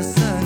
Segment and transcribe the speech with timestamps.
[0.00, 0.39] coração.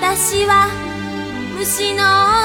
[0.00, 0.68] 私は
[1.58, 2.37] 虫の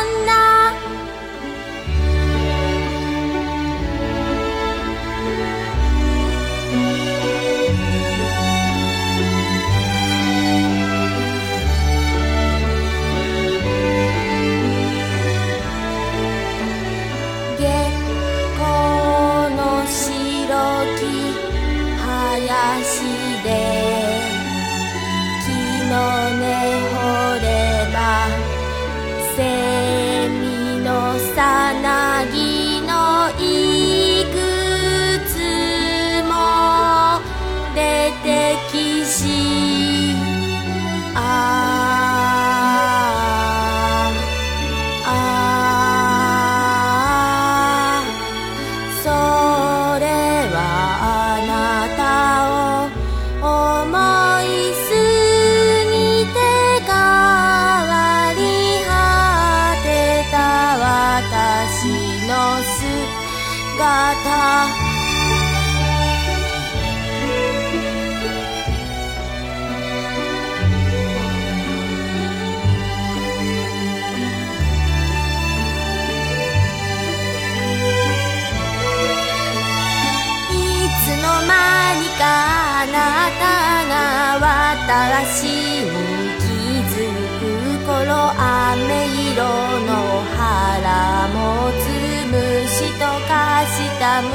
[85.23, 86.43] あに気
[86.91, 86.99] づ
[87.39, 87.41] く
[87.85, 87.95] 頃
[88.35, 89.39] 雨色
[89.87, 89.89] の
[90.35, 91.37] 腹も
[91.79, 91.81] つ
[92.27, 92.35] む
[92.67, 93.31] しとか
[93.65, 93.71] し
[94.01, 94.27] た娘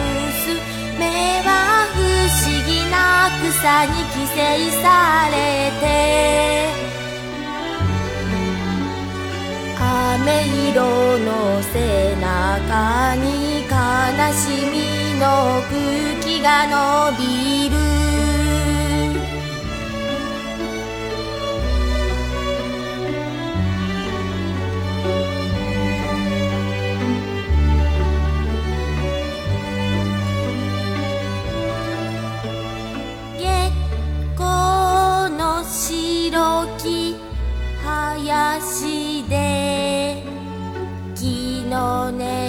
[1.44, 1.48] は
[1.92, 4.36] 不思議な草に寄生
[4.80, 5.36] され
[5.78, 5.84] て。
[9.80, 10.76] 雨色
[11.18, 11.28] の
[11.62, 13.70] 背中に悲
[14.32, 14.40] し
[14.72, 14.74] み
[15.20, 15.22] の
[15.68, 15.72] 空
[16.24, 17.87] きが伸びる。
[37.88, 40.22] 林で
[41.14, 42.47] 木の根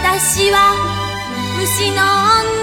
[0.00, 0.76] 私は
[1.58, 2.57] 虫の女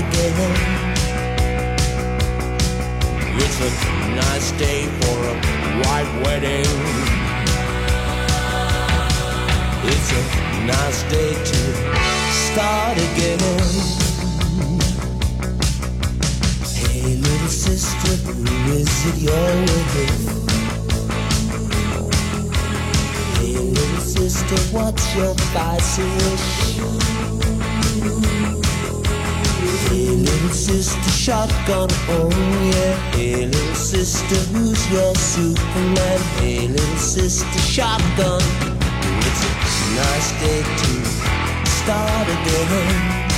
[0.00, 0.36] again.
[3.42, 3.70] It's a
[4.14, 5.34] nice day for a
[5.82, 6.70] white wedding.
[9.92, 10.22] It's a
[10.66, 11.60] nice day to
[12.46, 13.42] start again.
[16.80, 20.22] Hey, little sister, who is it you're with?
[23.36, 26.48] Hey, little sister, what's your spicy wish?
[29.90, 32.30] Hey, little sister, shotgun, oh
[32.70, 32.94] yeah.
[33.10, 36.20] Hey, little sister, who's your Superman?
[36.38, 38.40] Hey, little sister, shotgun.
[39.26, 39.50] It's a
[39.98, 40.90] nice day to
[41.66, 43.30] start again.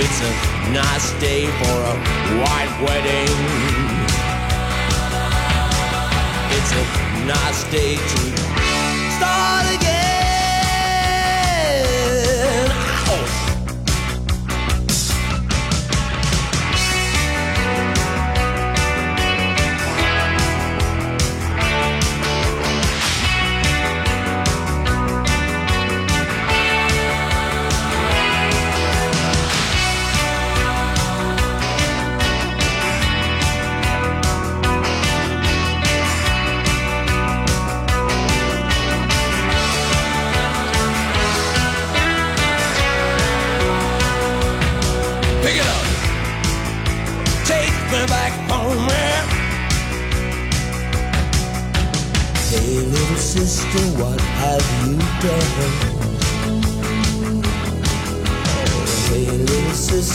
[0.00, 1.96] It's a nice day for a
[2.42, 3.38] white wedding.
[6.58, 6.84] It's a
[7.24, 8.18] nice day to
[9.14, 9.97] start again.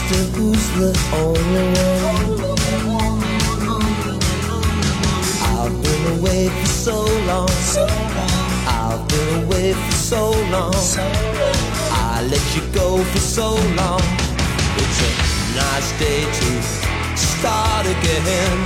[0.08, 2.50] Sister, who's the only one?
[5.42, 7.50] I've been away for so long.
[8.68, 10.74] I've been away for so long.
[11.92, 14.02] I let you go for so long.
[14.78, 15.12] It's a
[15.56, 16.62] nice day to
[17.18, 18.58] start again.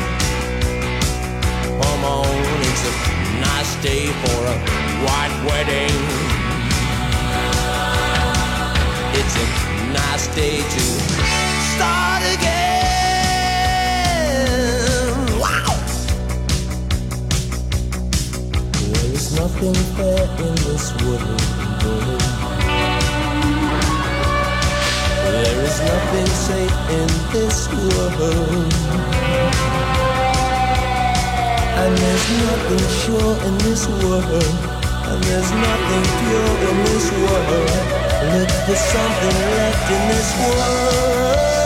[1.82, 2.28] Come on,
[2.62, 2.94] it's a
[3.42, 4.58] nice day for a
[5.06, 6.27] white wedding.
[19.58, 21.42] Nothing fair in this world.
[25.26, 28.74] There is nothing safe in this world.
[31.74, 34.46] And there's nothing sure in this world.
[35.10, 37.98] And there's nothing pure in this world.
[38.38, 41.57] Look for something left in this world.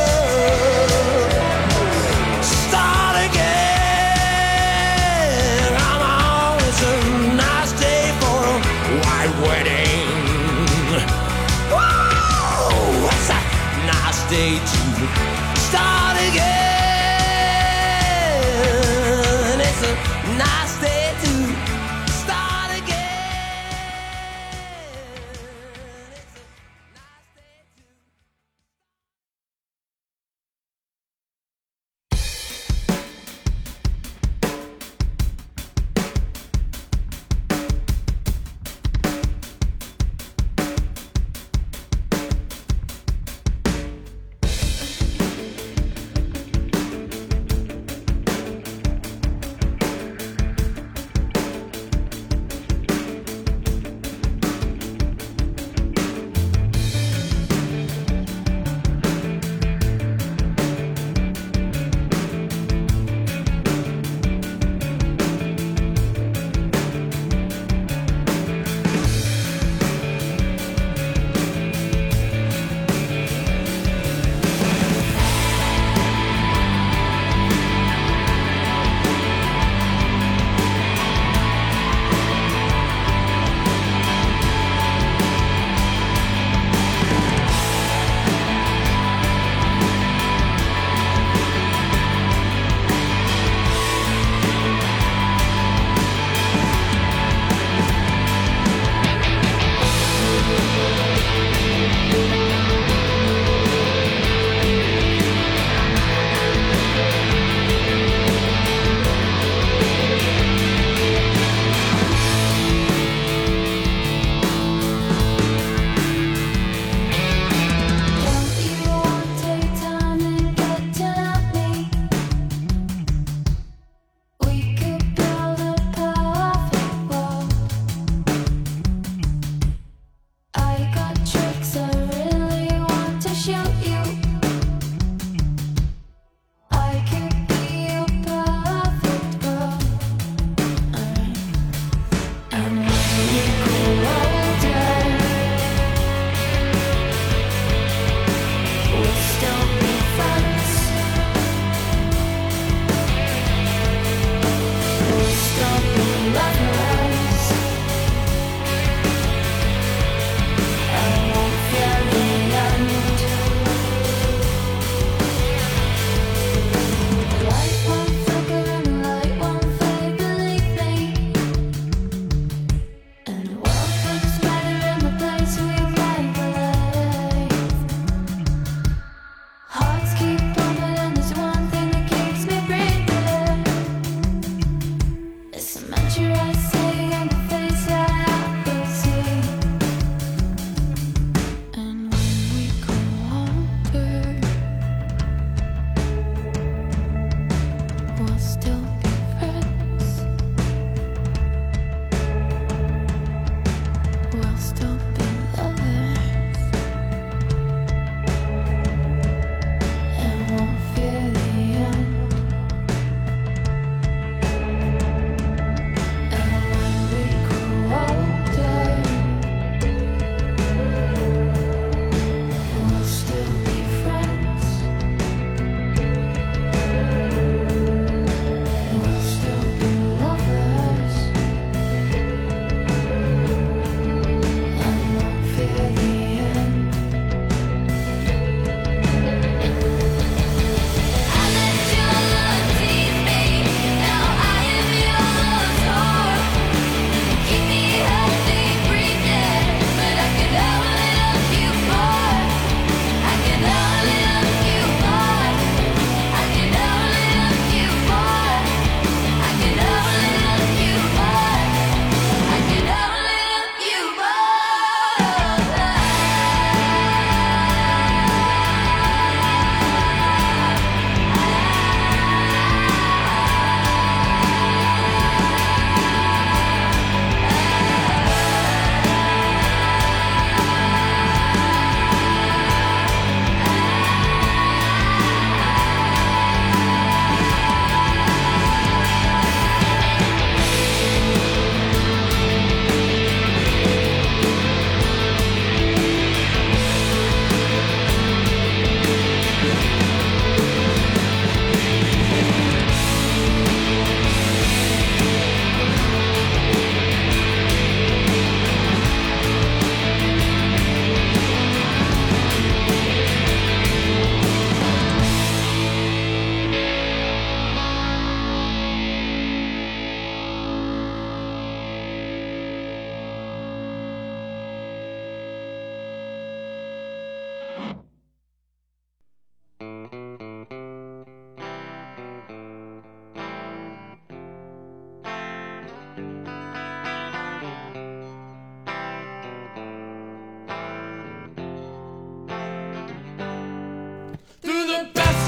[14.42, 14.81] age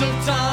[0.03, 0.52] 挣扎。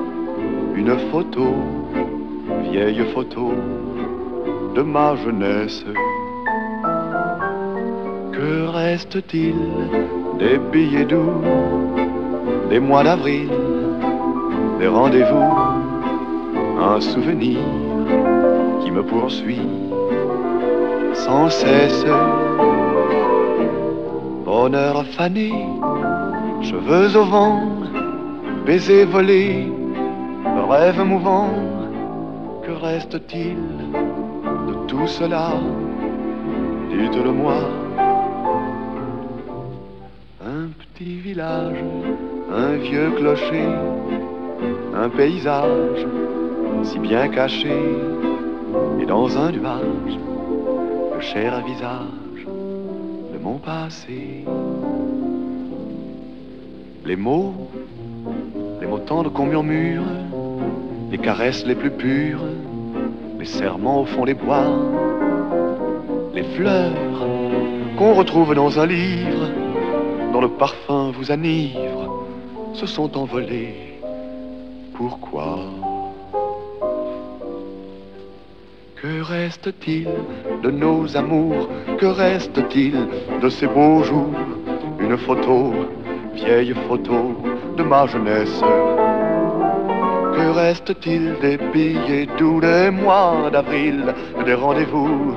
[0.75, 1.53] Une photo,
[2.69, 3.53] vieille photo
[4.75, 5.83] de ma jeunesse.
[8.31, 9.55] Que reste-t-il
[10.39, 11.41] des billets doux,
[12.69, 13.49] des mois d'avril,
[14.79, 15.49] des rendez-vous,
[16.79, 17.59] un souvenir
[18.81, 19.67] qui me poursuit
[21.13, 22.05] sans cesse.
[24.45, 25.51] Bonheur fané,
[26.61, 27.61] cheveux au vent,
[28.65, 29.80] baisers volés
[30.71, 31.49] rêve mouvant,
[32.63, 33.57] que reste-t-il
[34.69, 35.51] de tout cela?
[36.89, 37.59] Dites-le-moi.
[40.57, 41.83] Un petit village,
[42.49, 43.67] un vieux clocher,
[44.95, 46.07] un paysage
[46.83, 47.77] si bien caché,
[49.01, 50.15] et dans un nuage,
[51.15, 52.45] le cher visage
[53.33, 54.45] de mon passé.
[57.05, 57.53] Les mots,
[58.79, 60.03] les mots tendres qu'on murmure,
[61.11, 62.39] les caresses les plus pures,
[63.37, 64.67] les serments au fond des bois,
[66.33, 67.27] les fleurs
[67.97, 69.49] qu'on retrouve dans un livre,
[70.31, 72.25] dont le parfum vous enivre,
[72.73, 73.99] se sont envolés.
[74.95, 75.59] Pourquoi?
[78.95, 80.07] Que reste-t-il
[80.63, 81.67] de nos amours?
[81.97, 82.95] Que reste-t-il
[83.41, 84.33] de ces beaux jours?
[84.99, 85.73] Une photo,
[86.33, 87.35] vieille photo
[87.75, 88.63] de ma jeunesse
[90.35, 94.13] que reste-t-il des billets doux des mois d'avril,
[94.45, 95.35] des rendez-vous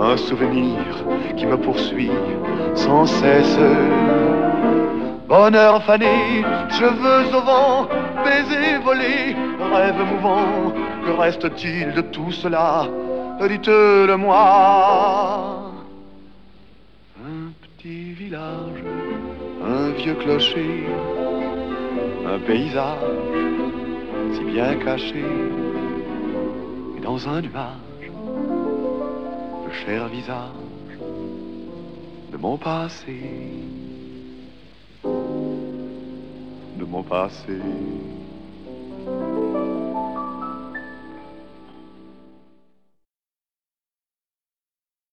[0.00, 0.78] Un souvenir
[1.36, 2.10] qui me poursuit
[2.74, 3.58] sans cesse.
[5.28, 7.88] Bonheur fané, cheveux au vent,
[8.24, 9.34] baiser volé,
[9.72, 10.72] rêve mouvant,
[11.04, 12.86] que reste-t-il de tout cela
[13.40, 14.36] Dites-le-moi.
[17.24, 18.84] Un petit village,
[19.64, 20.86] un vieux clocher,
[22.26, 23.71] un paysage
[24.34, 25.24] si bien caché,
[26.96, 28.10] et dans un nuage,
[29.66, 30.98] le cher visage
[32.32, 33.20] de mon passé,
[35.04, 37.58] de mon passé.